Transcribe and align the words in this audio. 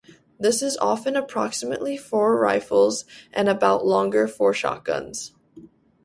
This 0.39 0.63
is 0.63 0.77
often 0.77 1.15
approximately 1.15 1.95
for 1.95 2.35
rifles 2.39 3.05
and 3.31 3.47
about 3.47 3.85
longer 3.85 4.27
for 4.27 4.51
shotguns. 4.51 5.35